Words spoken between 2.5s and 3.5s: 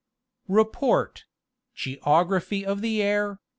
OF THE AIR.